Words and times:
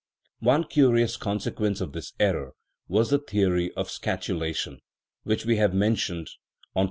One 0.39 0.63
curious 0.63 1.15
consequence 1.15 1.79
of 1.79 1.91
this 1.91 2.13
error 2.19 2.53
was 2.87 3.11
the 3.11 3.19
theory 3.19 3.71
of 3.75 3.91
scatulation, 3.91 4.79
which 5.21 5.45
we 5.45 5.57
have 5.57 5.75
mentioned 5.75 6.27
on 6.75 6.79
p. 6.79 6.79